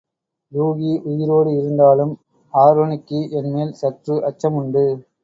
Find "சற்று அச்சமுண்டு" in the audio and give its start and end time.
3.73-4.83